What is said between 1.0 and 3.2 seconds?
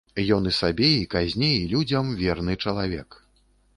і казне, і людзям верны чалавек.